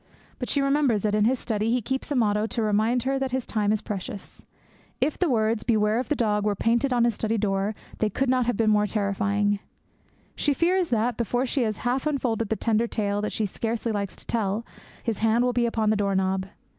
[0.39, 3.29] But she remembers that in his study he keeps a motto to remind her that
[3.29, 4.43] his time is precious.
[4.99, 8.27] If the words 'Beware of the dog!' were painted on his study door, they could
[8.27, 9.59] not be more terrifying.
[10.35, 14.15] She fears that, before she has half unfolded the tender tale that she scarcely likes
[14.15, 14.65] to tell,
[15.03, 16.47] his hand will be upon the doorknob.